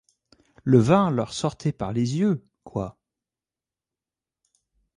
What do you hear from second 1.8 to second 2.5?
les yeux,